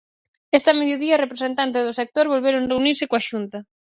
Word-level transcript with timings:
Este 0.57 0.71
mediodía 0.79 1.21
representantes 1.25 1.81
do 1.87 1.97
sector 1.99 2.25
volveron 2.33 2.69
reunirse 2.71 3.09
coa 3.09 3.25
Xunta. 3.29 3.57